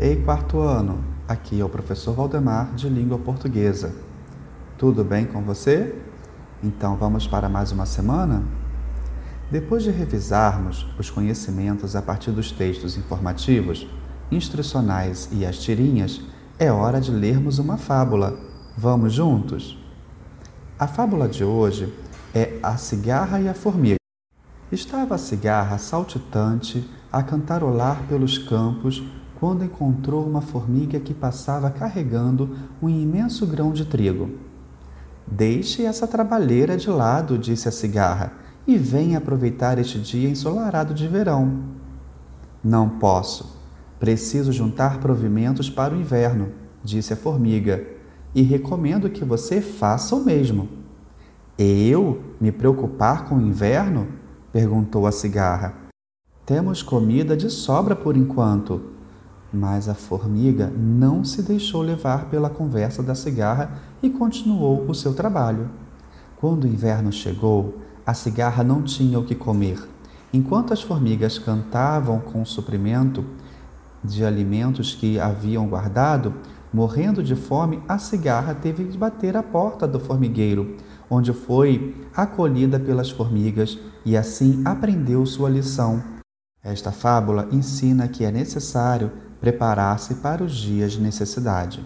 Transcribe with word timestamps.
Ei, 0.00 0.14
quarto 0.14 0.60
ano, 0.60 1.02
aqui 1.26 1.60
é 1.60 1.64
o 1.64 1.68
professor 1.68 2.14
Valdemar 2.14 2.72
de 2.76 2.88
Língua 2.88 3.18
Portuguesa. 3.18 3.92
Tudo 4.78 5.02
bem 5.02 5.26
com 5.26 5.42
você? 5.42 5.92
Então 6.62 6.96
vamos 6.96 7.26
para 7.26 7.48
mais 7.48 7.72
uma 7.72 7.84
semana? 7.84 8.44
Depois 9.50 9.82
de 9.82 9.90
revisarmos 9.90 10.86
os 10.96 11.10
conhecimentos 11.10 11.96
a 11.96 12.02
partir 12.02 12.30
dos 12.30 12.52
textos 12.52 12.96
informativos, 12.96 13.88
instrucionais 14.30 15.30
e 15.32 15.44
as 15.44 15.58
tirinhas, 15.58 16.20
é 16.60 16.70
hora 16.70 17.00
de 17.00 17.10
lermos 17.10 17.58
uma 17.58 17.76
fábula. 17.76 18.38
Vamos 18.76 19.14
juntos? 19.14 19.76
A 20.78 20.86
fábula 20.86 21.26
de 21.26 21.42
hoje 21.42 21.92
é 22.32 22.56
A 22.62 22.76
Cigarra 22.76 23.40
e 23.40 23.48
a 23.48 23.54
Formiga. 23.54 23.96
Estava 24.70 25.16
a 25.16 25.18
cigarra 25.18 25.76
saltitante 25.76 26.88
a 27.10 27.20
cantarolar 27.20 28.04
pelos 28.06 28.38
campos 28.38 29.02
quando 29.38 29.64
encontrou 29.64 30.26
uma 30.26 30.40
formiga 30.40 30.98
que 30.98 31.14
passava 31.14 31.70
carregando 31.70 32.56
um 32.82 32.88
imenso 32.88 33.46
grão 33.46 33.72
de 33.72 33.84
trigo. 33.84 34.30
Deixe 35.26 35.84
essa 35.84 36.08
trabalheira 36.08 36.76
de 36.76 36.90
lado, 36.90 37.38
disse 37.38 37.68
a 37.68 37.72
cigarra, 37.72 38.32
e 38.66 38.76
venha 38.76 39.18
aproveitar 39.18 39.78
este 39.78 39.98
dia 39.98 40.28
ensolarado 40.28 40.92
de 40.92 41.06
verão. 41.06 41.62
Não 42.64 42.88
posso. 42.88 43.56
Preciso 44.00 44.52
juntar 44.52 44.98
provimentos 44.98 45.70
para 45.70 45.94
o 45.94 46.00
inverno, 46.00 46.48
disse 46.82 47.12
a 47.12 47.16
formiga, 47.16 47.86
e 48.34 48.42
recomendo 48.42 49.08
que 49.08 49.24
você 49.24 49.60
faça 49.60 50.16
o 50.16 50.24
mesmo. 50.24 50.68
Eu 51.56 52.22
me 52.40 52.50
preocupar 52.50 53.24
com 53.24 53.36
o 53.36 53.40
inverno? 53.40 54.08
perguntou 54.52 55.06
a 55.06 55.12
cigarra. 55.12 55.74
Temos 56.44 56.82
comida 56.82 57.36
de 57.36 57.50
sobra 57.50 57.94
por 57.94 58.16
enquanto, 58.16 58.97
mas 59.52 59.88
a 59.88 59.94
formiga 59.94 60.72
não 60.76 61.24
se 61.24 61.42
deixou 61.42 61.82
levar 61.82 62.26
pela 62.26 62.50
conversa 62.50 63.02
da 63.02 63.14
cigarra 63.14 63.72
e 64.02 64.10
continuou 64.10 64.84
o 64.88 64.94
seu 64.94 65.14
trabalho. 65.14 65.70
Quando 66.36 66.64
o 66.64 66.68
inverno 66.68 67.10
chegou, 67.10 67.78
a 68.06 68.14
cigarra 68.14 68.62
não 68.62 68.82
tinha 68.82 69.18
o 69.18 69.24
que 69.24 69.34
comer. 69.34 69.78
Enquanto 70.32 70.72
as 70.72 70.82
formigas 70.82 71.38
cantavam 71.38 72.20
com 72.20 72.42
o 72.42 72.46
suprimento 72.46 73.24
de 74.04 74.24
alimentos 74.24 74.94
que 74.94 75.18
haviam 75.18 75.66
guardado, 75.66 76.34
morrendo 76.72 77.22
de 77.22 77.34
fome, 77.34 77.82
a 77.88 77.98
cigarra 77.98 78.54
teve 78.54 78.84
que 78.84 78.96
bater 78.96 79.36
a 79.36 79.42
porta 79.42 79.88
do 79.88 79.98
formigueiro, 79.98 80.76
onde 81.10 81.32
foi 81.32 81.96
acolhida 82.14 82.78
pelas 82.78 83.10
formigas 83.10 83.78
e 84.04 84.16
assim 84.16 84.62
aprendeu 84.64 85.24
sua 85.24 85.48
lição. 85.48 86.17
Esta 86.62 86.90
fábula 86.90 87.48
ensina 87.52 88.08
que 88.08 88.24
é 88.24 88.32
necessário 88.32 89.12
preparar-se 89.40 90.16
para 90.16 90.42
os 90.42 90.54
dias 90.54 90.92
de 90.92 91.00
necessidade. 91.00 91.84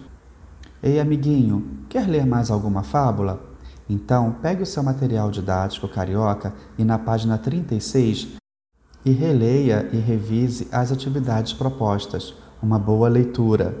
Ei, 0.81 0.99
amiguinho, 0.99 1.85
quer 1.87 2.07
ler 2.07 2.25
mais 2.25 2.49
alguma 2.49 2.83
fábula? 2.83 3.41
Então, 3.87 4.35
pegue 4.41 4.63
o 4.63 4.65
seu 4.65 4.81
material 4.81 5.29
didático 5.29 5.87
carioca 5.87 6.53
e 6.77 6.83
na 6.83 6.97
página 6.97 7.37
36 7.37 8.35
e 9.05 9.11
releia 9.11 9.89
e 9.91 9.97
revise 9.97 10.67
as 10.71 10.91
atividades 10.91 11.53
propostas. 11.53 12.33
Uma 12.61 12.79
boa 12.79 13.09
leitura. 13.09 13.77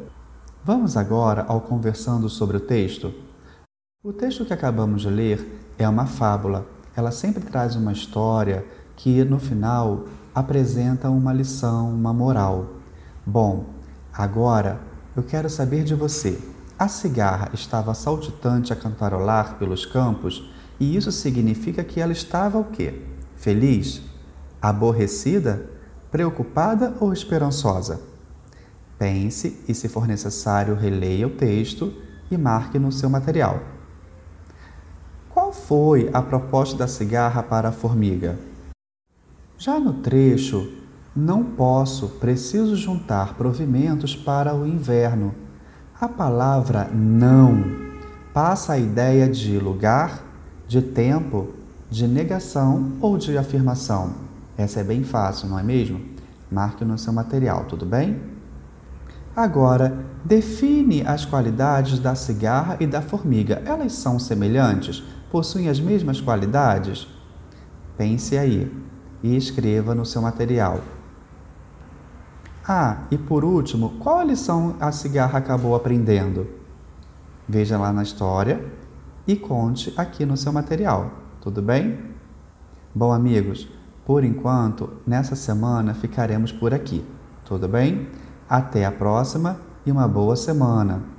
Vamos 0.63 0.95
agora 0.95 1.45
ao 1.47 1.61
conversando 1.61 2.29
sobre 2.29 2.57
o 2.57 2.59
texto. 2.59 3.13
O 4.03 4.13
texto 4.13 4.45
que 4.45 4.53
acabamos 4.53 5.01
de 5.01 5.09
ler 5.09 5.59
é 5.77 5.87
uma 5.87 6.05
fábula. 6.05 6.67
Ela 6.95 7.11
sempre 7.11 7.43
traz 7.43 7.75
uma 7.75 7.93
história 7.93 8.65
que 8.95 9.23
no 9.23 9.39
final 9.39 10.05
apresenta 10.33 11.09
uma 11.09 11.31
lição, 11.31 11.93
uma 11.93 12.13
moral. 12.13 12.73
Bom, 13.25 13.65
agora 14.11 14.79
eu 15.15 15.23
quero 15.23 15.49
saber 15.49 15.83
de 15.83 15.93
você. 15.93 16.39
A 16.77 16.87
cigarra 16.87 17.49
estava 17.53 17.93
saltitante 17.93 18.73
a 18.73 18.75
cantarolar 18.75 19.55
pelos 19.57 19.85
campos 19.85 20.51
e 20.79 20.95
isso 20.95 21.11
significa 21.11 21.83
que 21.83 22.01
ela 22.01 22.11
estava 22.11 22.57
o 22.57 22.65
quê? 22.65 23.01
Feliz? 23.35 24.01
Aborrecida? 24.61 25.69
Preocupada 26.11 26.95
ou 26.99 27.13
esperançosa? 27.13 28.01
Pense 28.97 29.63
e, 29.67 29.73
se 29.73 29.87
for 29.87 30.07
necessário, 30.07 30.75
releia 30.75 31.27
o 31.27 31.31
texto 31.31 31.93
e 32.29 32.37
marque 32.37 32.79
no 32.79 32.91
seu 32.91 33.09
material. 33.09 33.59
Qual 35.29 35.51
foi 35.51 36.09
a 36.13 36.21
proposta 36.21 36.77
da 36.77 36.87
cigarra 36.87 37.41
para 37.43 37.69
a 37.69 37.71
formiga? 37.71 38.37
Já 39.63 39.79
no 39.79 39.93
trecho 39.93 40.73
não 41.15 41.41
posso, 41.41 42.09
preciso 42.19 42.75
juntar 42.75 43.35
provimentos 43.35 44.13
para 44.13 44.53
o 44.53 44.67
inverno. 44.67 45.33
A 46.01 46.05
palavra 46.05 46.89
não 46.93 47.63
passa 48.33 48.73
a 48.73 48.77
ideia 48.77 49.25
de 49.25 49.57
lugar, 49.57 50.21
de 50.67 50.81
tempo, 50.81 51.53
de 51.89 52.05
negação 52.05 52.91
ou 52.99 53.17
de 53.17 53.37
afirmação. 53.37 54.15
Essa 54.57 54.81
é 54.81 54.83
bem 54.83 55.01
fácil, 55.01 55.47
não 55.47 55.57
é 55.57 55.63
mesmo? 55.63 56.01
Marque 56.51 56.83
no 56.83 56.97
seu 56.97 57.13
material, 57.13 57.63
tudo 57.63 57.85
bem? 57.85 58.21
Agora, 59.33 60.05
define 60.25 61.07
as 61.07 61.23
qualidades 61.23 61.99
da 61.99 62.15
cigarra 62.15 62.75
e 62.81 62.85
da 62.85 63.01
formiga. 63.01 63.61
Elas 63.65 63.93
são 63.93 64.19
semelhantes? 64.19 65.01
Possuem 65.31 65.69
as 65.69 65.79
mesmas 65.79 66.19
qualidades? 66.19 67.07
Pense 67.97 68.37
aí 68.37 68.69
e 69.23 69.35
escreva 69.35 69.95
no 69.95 70.05
seu 70.05 70.21
material. 70.21 70.81
Ah, 72.67 73.03
e 73.09 73.17
por 73.17 73.43
último, 73.43 73.91
qual 73.99 74.19
a 74.19 74.23
lição 74.23 74.75
a 74.79 74.91
cigarra 74.91 75.39
acabou 75.39 75.75
aprendendo? 75.75 76.47
Veja 77.47 77.77
lá 77.77 77.91
na 77.91 78.03
história 78.03 78.63
e 79.25 79.35
conte 79.35 79.93
aqui 79.97 80.25
no 80.25 80.37
seu 80.37 80.51
material, 80.51 81.11
tudo 81.41 81.61
bem? 81.61 81.99
Bom, 82.93 83.11
amigos, 83.11 83.67
por 84.05 84.23
enquanto, 84.23 84.89
nessa 85.07 85.35
semana 85.35 85.93
ficaremos 85.93 86.51
por 86.51 86.73
aqui, 86.73 87.03
tudo 87.45 87.67
bem? 87.67 88.07
Até 88.49 88.85
a 88.85 88.91
próxima 88.91 89.57
e 89.85 89.91
uma 89.91 90.07
boa 90.07 90.35
semana! 90.35 91.12